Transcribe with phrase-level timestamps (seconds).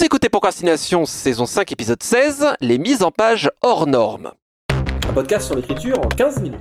[0.00, 4.30] Vous écoutez Procrastination, saison 5, épisode 16, les mises en page hors normes.
[5.06, 6.58] Un podcast sur l'écriture en 15 minutes.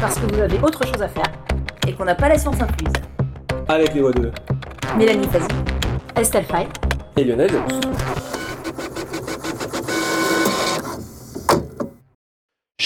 [0.00, 1.30] Parce que vous avez autre chose à faire
[1.86, 2.94] et qu'on n'a pas la science incluse.
[3.68, 4.32] Avec les voix de
[4.96, 5.46] Mélanie Fazi,
[6.16, 6.66] Estelle Fay,
[7.18, 8.29] et Lionel Delous.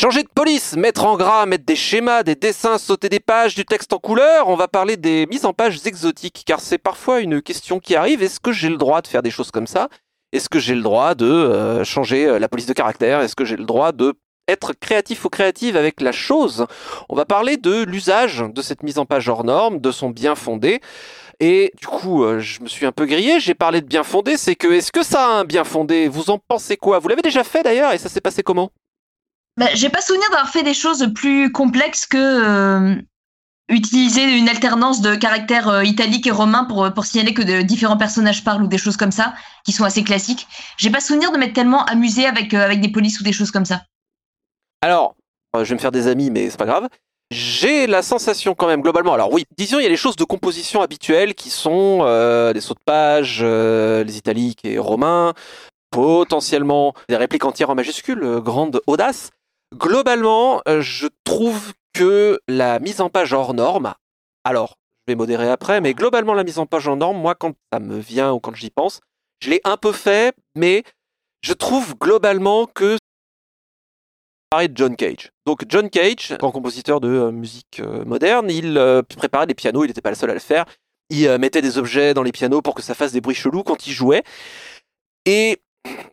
[0.04, 3.64] Changer de police, mettre en gras, mettre des schémas, des dessins, sauter des pages, du
[3.64, 7.40] texte en couleur, on va parler des mises en page exotiques, car c'est parfois une
[7.40, 9.88] question qui arrive, est-ce que j'ai le droit de faire des choses comme ça?
[10.34, 13.22] Est-ce que j'ai le droit de euh, changer euh, la police de caractère?
[13.22, 14.12] Est-ce que j'ai le droit de
[14.46, 16.66] être créatif ou créative avec la chose?
[17.08, 20.34] On va parler de l'usage de cette mise en page hors norme, de son bien
[20.34, 20.82] fondé.
[21.40, 24.36] Et du coup, euh, je me suis un peu grillé, j'ai parlé de bien fondé,
[24.36, 26.08] c'est que est-ce que ça a un bien fondé?
[26.08, 26.98] Vous en pensez quoi?
[26.98, 28.70] Vous l'avez déjà fait d'ailleurs et ça s'est passé comment?
[29.56, 33.00] Bah, j'ai pas souvenir d'avoir fait des choses plus complexes que euh,
[33.68, 38.42] utiliser une alternance de caractères euh, italiques et romains pour, pour signaler que différents personnages
[38.42, 40.46] parlent ou des choses comme ça, qui sont assez classiques.
[40.76, 43.50] J'ai pas souvenir de m'être tellement amusé avec, euh, avec des polices ou des choses
[43.50, 43.82] comme ça.
[44.82, 45.14] Alors,
[45.56, 46.88] euh, je vais me faire des amis, mais c'est pas grave.
[47.30, 49.14] J'ai la sensation quand même globalement.
[49.14, 52.60] Alors oui, disons il y a les choses de composition habituelles qui sont euh, des
[52.60, 55.32] sauts de page, euh, les italiques et romains,
[55.90, 59.30] potentiellement des répliques entières en majuscules, euh, grande audace.
[59.74, 63.94] Globalement, euh, je trouve que la mise en page hors norme.
[64.44, 67.54] Alors, je vais modérer après, mais globalement la mise en page hors norme, moi quand
[67.72, 69.00] ça me vient ou quand j'y pense,
[69.40, 70.84] je l'ai un peu fait, mais
[71.42, 72.98] je trouve globalement que
[74.50, 75.32] parler de John Cage.
[75.44, 78.80] Donc John Cage, grand compositeur de euh, musique euh, moderne, il
[79.16, 80.66] préparait des pianos, il n'était pas le seul à le faire.
[81.10, 83.86] Il mettait des objets dans les pianos pour que ça fasse des bruits chelous quand
[83.86, 84.22] il jouait.
[85.26, 85.60] Et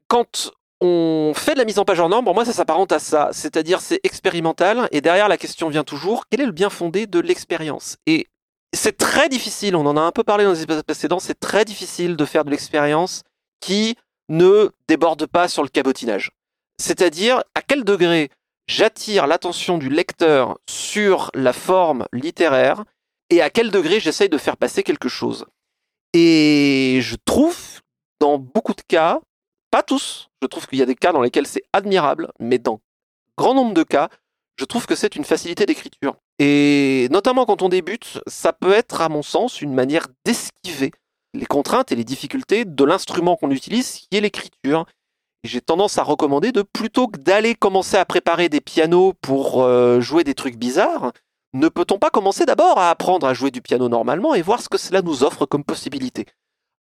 [0.08, 0.52] quand
[0.82, 3.30] on fait de la mise en page en norme, pour moi ça s'apparente à ça.
[3.32, 7.20] C'est-à-dire c'est expérimental et derrière la question vient toujours quel est le bien fondé de
[7.20, 7.98] l'expérience?
[8.08, 8.28] Et
[8.74, 11.66] c'est très difficile, on en a un peu parlé dans les épisodes précédents, c'est très
[11.66, 13.24] difficile de faire de l'expérience
[13.60, 13.96] qui
[14.30, 16.32] ne déborde pas sur le cabotinage.
[16.80, 18.30] C'est-à-dire à quel degré
[18.68, 22.84] j'attire l'attention du lecteur sur la forme littéraire
[23.30, 25.46] et à quel degré j'essaye de faire passer quelque chose?
[26.14, 27.82] Et je trouve,
[28.20, 29.20] dans beaucoup de cas,
[29.72, 32.82] pas tous, je trouve qu'il y a des cas dans lesquels c'est admirable, mais dans
[33.38, 34.10] grand nombre de cas,
[34.58, 36.16] je trouve que c'est une facilité d'écriture.
[36.38, 40.92] Et notamment quand on débute, ça peut être, à mon sens, une manière d'esquiver
[41.34, 44.86] les contraintes et les difficultés de l'instrument qu'on utilise, qui est l'écriture.
[45.44, 50.00] J'ai tendance à recommander de plutôt que d'aller commencer à préparer des pianos pour euh,
[50.02, 51.14] jouer des trucs bizarres,
[51.54, 54.70] ne peut-on pas commencer d'abord à apprendre à jouer du piano normalement et voir ce
[54.70, 56.26] que cela nous offre comme possibilité?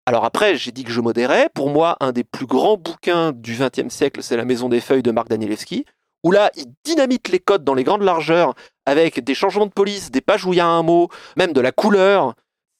[0.05, 1.49] Alors après, j'ai dit que je modérais.
[1.53, 5.03] Pour moi, un des plus grands bouquins du XXe siècle, c'est La Maison des Feuilles
[5.03, 5.85] de Marc Danielewski,
[6.23, 8.53] où là, il dynamite les codes dans les grandes largeurs
[8.85, 11.61] avec des changements de police, des pages où il y a un mot, même de
[11.61, 12.33] la couleur.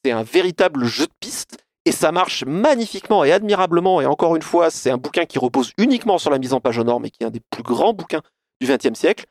[0.04, 1.58] C'est un véritable jeu de piste.
[1.86, 4.02] Et ça marche magnifiquement et admirablement.
[4.02, 6.78] Et encore une fois, c'est un bouquin qui repose uniquement sur la mise en page
[6.78, 8.22] aux normes et qui est un des plus grands bouquins
[8.60, 9.26] du XXe siècle.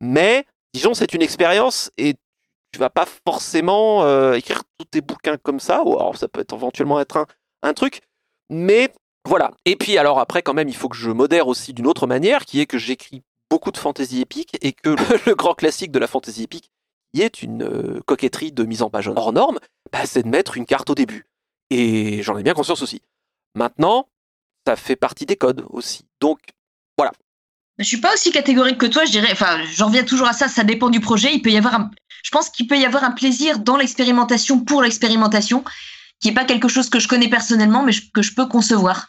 [0.00, 2.14] Mais, disons, c'est une expérience et
[2.72, 5.82] tu vas pas forcément euh, écrire tous tes bouquins comme ça.
[5.84, 7.26] Ou alors, ça peut éventuellement être
[7.62, 8.00] un, truc.
[8.48, 8.92] Mais
[9.26, 9.52] voilà.
[9.64, 12.44] Et puis, alors après, quand même, il faut que je modère aussi d'une autre manière,
[12.44, 14.90] qui est que j'écris beaucoup de fantaisie épique et que
[15.26, 16.70] le, grand classique de la fantaisie épique,
[17.12, 19.58] qui est une euh, coquetterie de mise en page hors norme,
[19.92, 21.26] bah, c'est de mettre une carte au début.
[21.70, 23.02] Et j'en ai bien conscience aussi.
[23.54, 24.08] Maintenant,
[24.66, 26.06] ça fait partie des codes aussi.
[26.20, 26.40] Donc,
[27.80, 29.30] Je suis pas aussi catégorique que toi, je dirais.
[29.32, 30.48] Enfin, j'en reviens toujours à ça.
[30.48, 31.32] Ça dépend du projet.
[31.32, 31.90] Il peut y avoir un.
[32.22, 35.64] Je pense qu'il peut y avoir un plaisir dans l'expérimentation pour l'expérimentation,
[36.20, 39.08] qui est pas quelque chose que je connais personnellement, mais que je peux concevoir.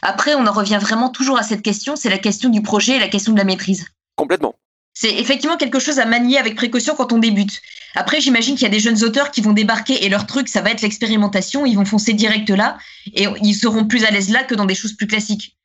[0.00, 1.96] Après, on en revient vraiment toujours à cette question.
[1.96, 3.86] C'est la question du projet et la question de la maîtrise.
[4.14, 4.54] complètement.
[4.96, 7.60] C'est effectivement quelque chose à manier avec précaution quand on débute.
[7.96, 10.60] Après, j'imagine qu'il y a des jeunes auteurs qui vont débarquer et leur truc, ça
[10.60, 11.66] va être l'expérimentation.
[11.66, 12.78] Ils vont foncer direct là
[13.12, 15.56] et ils seront plus à l'aise là que dans des choses plus classiques.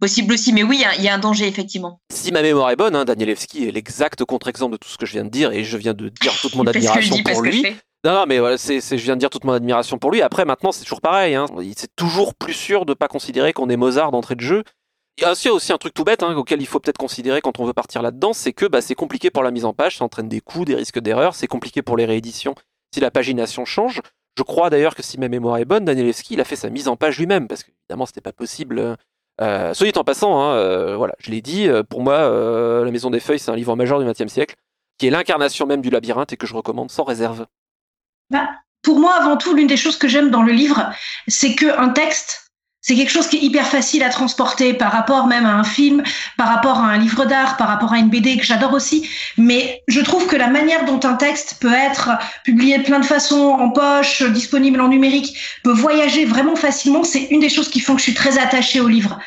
[0.00, 2.00] Possible aussi, mais oui, il y a- il y, a un danger effectivement.
[2.12, 5.12] Si ma mémoire est bonne, hein, Danielewski est l'exact contre-exemple de tout ce que je
[5.12, 7.62] viens de dire et je viens de dire toute mon que admiration pour que lui.
[8.04, 10.22] Non, non, mais voilà, c'est, je viens de dire toute mon admiration pour lui.
[10.22, 11.34] Après, maintenant, c'est toujours pareil.
[11.34, 11.46] Hein.
[11.76, 14.62] C'est toujours plus sûr de pas considérer qu'on est Mozart d'entrée de jeu.
[15.18, 17.40] Il y a aussi, aussi un truc tout bête hein, auquel il faut peut-être considérer
[17.40, 19.96] quand on veut partir là-dedans, c'est que bah, c'est compliqué pour la mise en page,
[19.96, 22.54] ça entraîne des coûts, des risques d'erreur, c'est compliqué pour les rééditions
[22.92, 24.02] si la pagination change.
[24.36, 26.86] Je crois d'ailleurs que si ma mémoire est bonne, Danielewski, il a fait sa mise
[26.88, 28.96] en page lui-même, parce qu'évidemment, c'était pas possible.
[29.40, 32.84] Euh, soit dit en passant, hein, euh, voilà, je l'ai dit, euh, pour moi, euh,
[32.84, 34.56] La Maison des Feuilles, c'est un livre majeur du XXe siècle,
[34.98, 37.46] qui est l'incarnation même du labyrinthe et que je recommande sans réserve.
[38.82, 40.90] Pour moi, avant tout, l'une des choses que j'aime dans le livre,
[41.28, 42.45] c'est qu'un texte
[42.88, 46.04] C'est quelque chose qui est hyper facile à transporter par rapport même à un film,
[46.36, 49.10] par rapport à un livre d'art, par rapport à une BD que j'adore aussi.
[49.36, 52.10] Mais je trouve que la manière dont un texte peut être
[52.44, 57.24] publié de plein de façons, en poche, disponible en numérique, peut voyager vraiment facilement, c'est
[57.24, 59.18] une des choses qui font que je suis très attachée au livre.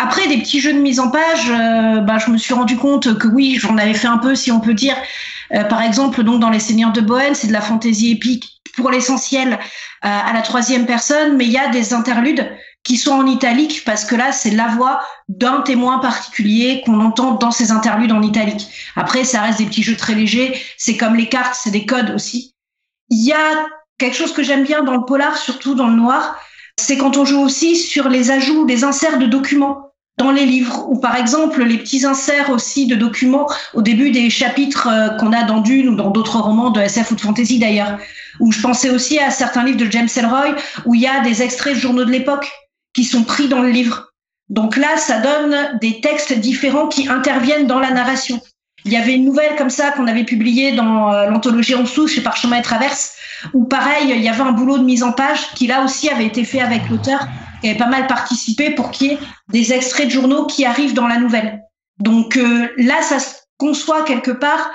[0.00, 3.16] Après, des petits jeux de mise en page, euh, bah, je me suis rendu compte
[3.18, 4.96] que oui, j'en avais fait un peu, si on peut dire.
[5.54, 8.90] Euh, par exemple, donc dans Les Seigneurs de Bohème, c'est de la fantaisie épique pour
[8.90, 9.58] l'essentiel euh,
[10.02, 12.50] à la troisième personne, mais il y a des interludes
[12.86, 17.32] qui sont en italique parce que là, c'est la voix d'un témoin particulier qu'on entend
[17.32, 18.68] dans ces interludes en italique.
[18.94, 20.56] Après, ça reste des petits jeux très légers.
[20.78, 22.54] C'est comme les cartes, c'est des codes aussi.
[23.10, 23.66] Il y a
[23.98, 26.36] quelque chose que j'aime bien dans le polar, surtout dans le noir,
[26.78, 30.86] c'est quand on joue aussi sur les ajouts, des inserts de documents dans les livres,
[30.88, 35.32] ou par exemple les petits inserts aussi de documents au début des chapitres euh, qu'on
[35.32, 37.98] a dans Dune ou dans d'autres romans de SF ou de fantasy d'ailleurs.
[38.40, 40.54] Où je pensais aussi à certains livres de James Ellroy
[40.84, 42.50] où il y a des extraits de journaux de l'époque
[42.96, 44.14] qui sont pris dans le livre.
[44.48, 48.40] Donc là, ça donne des textes différents qui interviennent dans la narration.
[48.86, 52.08] Il y avait une nouvelle comme ça qu'on avait publiée dans euh, l'anthologie En dessous
[52.08, 53.12] chez Parchemin et Traverse,
[53.52, 56.24] où pareil, il y avait un boulot de mise en page qui là aussi avait
[56.24, 57.28] été fait avec l'auteur,
[57.60, 59.18] qui avait pas mal participé pour qu'il y ait
[59.52, 61.60] des extraits de journaux qui arrivent dans la nouvelle.
[61.98, 64.70] Donc euh, là, ça se conçoit quelque part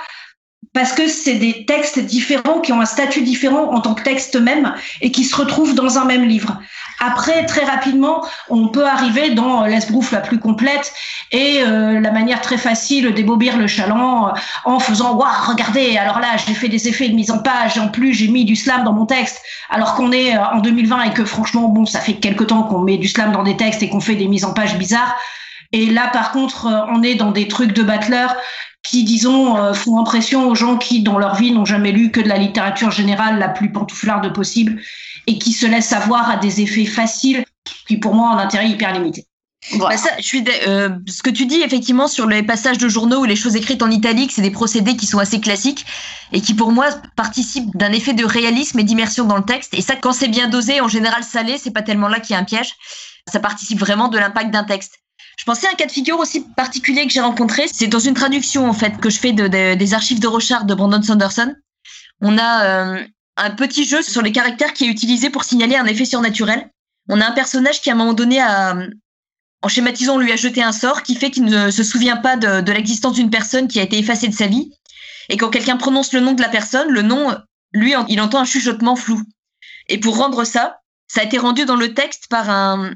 [0.72, 4.36] parce que c'est des textes différents qui ont un statut différent en tant que texte
[4.36, 6.58] même et qui se retrouvent dans un même livre.
[6.98, 10.92] Après, très rapidement, on peut arriver dans l'esbrouf la plus complète
[11.32, 14.32] et euh, la manière très facile d'ébobir le chaland euh,
[14.64, 17.88] en faisant waouh, regardez, alors là, j'ai fait des effets de mise en page en
[17.88, 21.10] plus j'ai mis du slam dans mon texte, alors qu'on est euh, en 2020 et
[21.10, 23.88] que franchement, bon, ça fait quelque temps qu'on met du slam dans des textes et
[23.88, 25.16] qu'on fait des mises en page bizarres.
[25.72, 28.36] Et là, par contre, on est dans des trucs de battleur
[28.82, 32.28] qui, disons, font impression aux gens qui, dans leur vie, n'ont jamais lu que de
[32.28, 34.80] la littérature générale la plus pantouflarde possible
[35.26, 37.44] et qui se laisse avoir à des effets faciles
[37.86, 39.26] qui pour moi ont un intérêt hyper limité.
[39.74, 43.20] Bah ça, je suis euh, ce que tu dis effectivement sur les passages de journaux
[43.20, 45.86] ou les choses écrites en italique, c'est des procédés qui sont assez classiques
[46.32, 49.72] et qui pour moi participent d'un effet de réalisme et d'immersion dans le texte.
[49.74, 52.36] Et ça, quand c'est bien dosé, en général salé, c'est pas tellement là qu'il y
[52.36, 52.74] a un piège.
[53.32, 54.98] Ça participe vraiment de l'impact d'un texte.
[55.36, 57.66] Je pensais à un cas de figure aussi particulier que j'ai rencontré.
[57.72, 60.74] C'est dans une traduction en fait que je fais de, des archives de Rochard de
[60.74, 61.54] Brandon Sanderson.
[62.20, 63.04] On a euh,
[63.36, 66.70] un petit jeu sur les caractères qui est utilisé pour signaler un effet surnaturel.
[67.08, 68.76] On a un personnage qui, à un moment donné, a,
[69.62, 72.60] en schématisant, lui a jeté un sort qui fait qu'il ne se souvient pas de,
[72.60, 74.72] de l'existence d'une personne qui a été effacée de sa vie.
[75.28, 77.36] Et quand quelqu'un prononce le nom de la personne, le nom,
[77.72, 79.20] lui, il entend un chuchotement flou.
[79.88, 82.92] Et pour rendre ça, ça a été rendu dans le texte par un.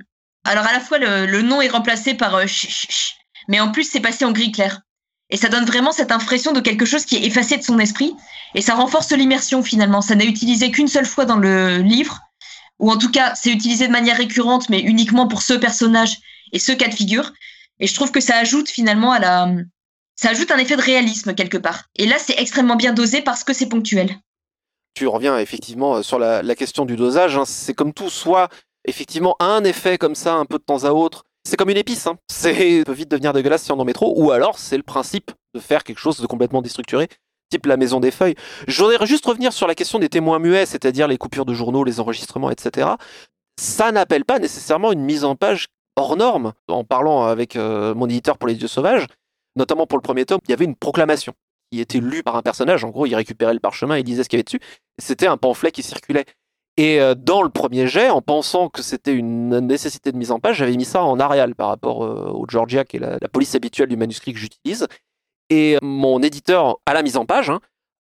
[0.46, 2.46] Alors à la fois le, nom est remplacé par euh,
[3.48, 4.80] mais en plus c'est passé en gris clair.
[5.28, 8.14] Et ça donne vraiment cette impression de quelque chose qui est effacé de son esprit.
[8.54, 10.00] Et ça renforce l'immersion finalement.
[10.00, 12.20] Ça n'a utilisé qu'une seule fois dans le livre.
[12.78, 16.18] Ou en tout cas, c'est utilisé de manière récurrente, mais uniquement pour ce personnage
[16.52, 17.32] et ce cas de figure.
[17.80, 19.48] Et je trouve que ça ajoute finalement à la.
[20.14, 21.84] Ça ajoute un effet de réalisme quelque part.
[21.96, 24.16] Et là, c'est extrêmement bien dosé parce que c'est ponctuel.
[24.94, 27.36] Tu reviens effectivement sur la, question du dosage.
[27.36, 27.44] Hein.
[27.44, 28.48] C'est comme tout, soit
[28.86, 32.08] effectivement un effet comme ça un peu de temps à autre c'est comme une épice,
[32.08, 32.18] hein.
[32.28, 35.30] c'est peut vite devenir dégueulasse si on en met trop, ou alors c'est le principe
[35.54, 37.08] de faire quelque chose de complètement déstructuré,
[37.50, 38.34] type la maison des feuilles.
[38.66, 41.84] Je voudrais juste revenir sur la question des témoins muets, c'est-à-dire les coupures de journaux,
[41.84, 42.88] les enregistrements, etc.
[43.60, 46.52] Ça n'appelle pas nécessairement une mise en page hors norme.
[46.66, 49.06] En parlant avec euh, mon éditeur pour les dieux sauvages,
[49.54, 51.32] notamment pour le premier tome, il y avait une proclamation
[51.70, 52.82] qui était lue par un personnage.
[52.82, 54.60] En gros, il récupérait le parchemin, il disait ce qu'il y avait dessus.
[54.98, 56.26] C'était un pamphlet qui circulait.
[56.76, 60.40] Et euh, dans le premier jet, en pensant que c'était une nécessité de mise en
[60.40, 63.54] page, j'avais mis ça en Arial par rapport euh, au Georgia, qui est la, police
[63.54, 64.86] habituelle du manuscrit que j'utilise.
[65.48, 67.60] Et mon éditeur, à la mise en page, hein,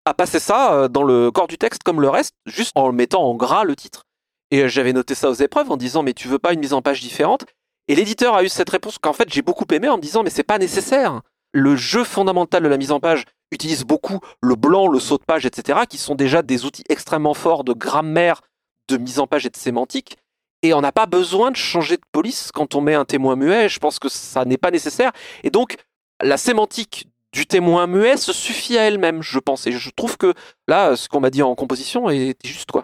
[0.06, 3.24] a passé ça euh, dans le corps du texte comme le reste, juste en mettant
[3.24, 4.04] en gras le titre.
[4.52, 6.82] Et j'avais noté ça aux épreuves en disant mais tu veux pas une mise en
[6.82, 7.46] page différente?
[7.90, 10.30] Et l'éditeur a eu cette réponse qu'en fait j'ai beaucoup aimé en me disant mais
[10.30, 11.22] c'est pas nécessaire.
[11.54, 15.24] Le jeu fondamental de la mise en page utilise beaucoup le blanc, le saut de
[15.24, 18.42] page, etc., qui sont déjà des outils extrêmement forts de grammaire,
[18.88, 20.18] de mise en page et de sémantique.
[20.64, 23.70] Et on n'a pas besoin de changer de police quand on met un témoin muet.
[23.70, 25.12] Je pense que ça n'est pas nécessaire.
[25.44, 25.78] Et donc,
[26.22, 29.68] la sémantique du témoin muet se suffit à elle-même, je pense.
[29.68, 30.34] Et je trouve que
[30.68, 32.84] là, ce qu'on m'a dit en composition est juste, quoi.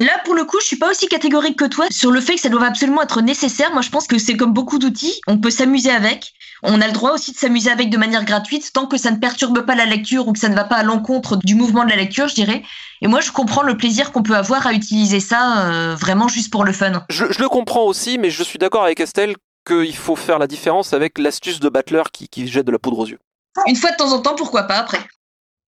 [0.00, 2.40] Là, pour le coup, je suis pas aussi catégorique que toi sur le fait que
[2.40, 3.72] ça doit absolument être nécessaire.
[3.72, 5.20] Moi, je pense que c'est comme beaucoup d'outils.
[5.26, 6.32] On peut s'amuser avec.
[6.62, 9.16] On a le droit aussi de s'amuser avec de manière gratuite, tant que ça ne
[9.16, 11.90] perturbe pas la lecture ou que ça ne va pas à l'encontre du mouvement de
[11.90, 12.62] la lecture, je dirais.
[13.02, 16.50] Et moi, je comprends le plaisir qu'on peut avoir à utiliser ça euh, vraiment juste
[16.50, 17.04] pour le fun.
[17.08, 19.36] Je, le comprends aussi, mais je suis d'accord avec Estelle
[19.66, 23.00] qu'il faut faire la différence avec l'astuce de Battler qui, qui jette de la poudre
[23.00, 23.18] aux yeux.
[23.66, 25.00] Une fois de temps en temps, pourquoi pas après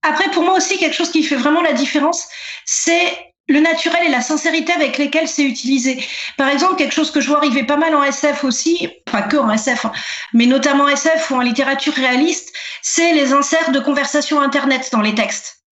[0.03, 2.27] après, pour moi aussi, quelque chose qui fait vraiment la différence,
[2.65, 6.03] c'est le naturel et la sincérité avec lesquels c'est utilisé.
[6.37, 9.37] Par exemple, quelque chose que je vois arriver pas mal en SF aussi, pas que
[9.37, 9.93] en SF, hein,
[10.33, 15.15] mais notamment SF ou en littérature réaliste, c'est les inserts de conversation Internet dans les
[15.15, 15.65] textes.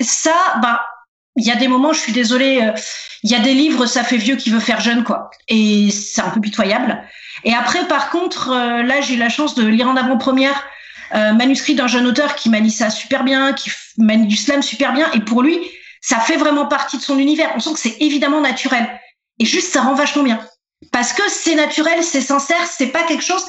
[0.00, 0.84] Ça, bah,
[1.36, 2.72] il y a des moments, je suis désolée, euh,
[3.22, 5.30] il y a des livres, ça fait vieux qui veut faire jeune, quoi.
[5.48, 7.02] Et c'est un peu pitoyable.
[7.44, 10.64] Et après, par contre, euh, là, j'ai eu la chance de lire en avant-première
[11.14, 14.92] euh, manuscrit d'un jeune auteur qui manie ça super bien, qui manie du slam super
[14.92, 15.10] bien.
[15.12, 15.58] Et pour lui,
[16.00, 17.50] ça fait vraiment partie de son univers.
[17.56, 18.88] On sent que c'est évidemment naturel.
[19.38, 20.40] Et juste, ça rend vachement bien.
[20.92, 23.44] Parce que c'est naturel, c'est sincère, c'est pas quelque chose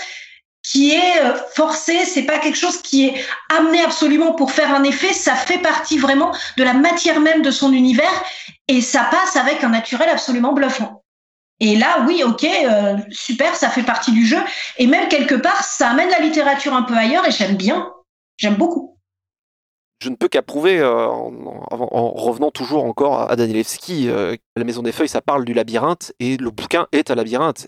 [0.63, 4.83] qui est euh, forcé, c'est pas quelque chose qui est amené absolument pour faire un
[4.83, 8.23] effet, ça fait partie vraiment de la matière même de son univers
[8.67, 11.03] et ça passe avec un naturel absolument bluffant.
[11.59, 14.39] Et là, oui, ok, euh, super, ça fait partie du jeu
[14.77, 17.91] et même quelque part, ça amène la littérature un peu ailleurs et j'aime bien,
[18.37, 18.89] j'aime beaucoup
[20.03, 25.07] je ne peux qu'approuver, euh, en, revenant toujours encore à Danielewski, La Maison des Feuilles,
[25.07, 27.67] ça parle du labyrinthe, et le bouquin est un labyrinthe.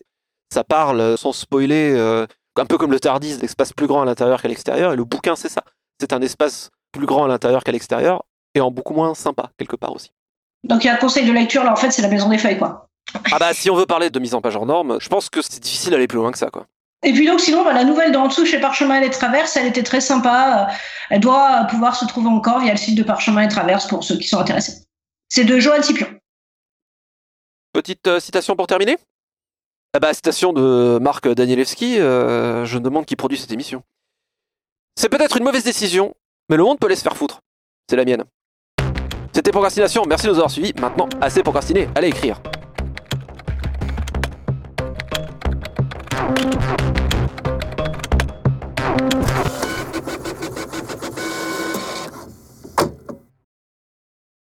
[0.52, 2.26] Ça parle, sans spoiler,
[2.58, 5.36] un peu comme le Tardis, l'espace plus grand à l'intérieur qu'à l'extérieur, et le bouquin,
[5.36, 5.64] c'est ça.
[6.00, 8.24] C'est un espace plus grand à l'intérieur qu'à l'extérieur,
[8.56, 10.12] et en beaucoup moins sympa, quelque part aussi.
[10.64, 12.38] Donc il y a un conseil de lecture, là, en fait, c'est La Maison des
[12.38, 12.88] Feuilles, quoi.
[13.32, 15.42] Ah bah, si on veut parler de mise en page en norme, je pense que
[15.42, 16.68] c'est difficile d'aller plus loin que ça, quoi.
[17.04, 19.84] Et puis donc sinon, bah, la nouvelle d'en dessous chez Parchemin et Traverse, elle était
[19.84, 20.70] très sympa.
[21.10, 24.18] Elle doit pouvoir se trouver encore via le site de Parchemin et Traverse pour ceux
[24.18, 24.86] qui sont intéressés.
[25.28, 26.08] C'est de Johan Scipion.
[27.74, 28.98] Petite euh, citation pour terminer?
[29.96, 33.84] Ah bah, Citation de Marc Danielewski, euh, je me demande qui produit cette émission.
[34.96, 36.16] C'est peut-être une mauvaise décision,
[36.50, 37.42] mais le monde peut laisser faire foutre.
[37.88, 38.24] C'est la mienne.
[39.34, 40.74] C'était Procrastination, merci de nous avoir suivis.
[40.80, 42.42] Maintenant, assez procrastiné, allez écrire.